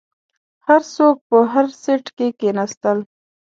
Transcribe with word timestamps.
هر 0.67 0.81
څوک 0.95 1.15
په 1.29 1.37
هر 1.53 1.65
سیټ 1.81 2.05
کې 2.17 2.27
کیناستل. 2.39 2.97